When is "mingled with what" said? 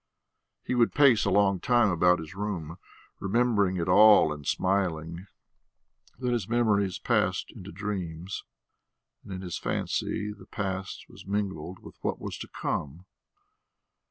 11.27-12.19